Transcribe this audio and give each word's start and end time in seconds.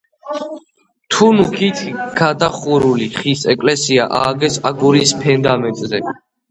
თუნუქით 1.15 1.83
გადახურული 2.21 3.11
ხის 3.19 3.47
ეკლესია 3.57 4.11
ააგეს 4.23 4.61
აგურის 4.73 5.19
ფუნდამენტზე. 5.25 6.07